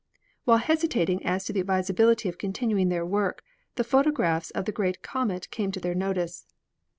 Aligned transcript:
While 0.45 0.57
hesitating 0.57 1.23
as 1.23 1.45
to 1.45 1.53
the 1.53 1.59
advisability 1.59 2.27
of 2.27 2.39
continuing 2.39 2.89
their 2.89 3.05
work, 3.05 3.43
the 3.75 3.83
photographs 3.83 4.49
of 4.49 4.65
the 4.65 4.71
great 4.71 5.03
comet 5.03 5.51
came 5.51 5.71
to 5.73 5.79
their 5.79 5.93
notice. 5.93 6.47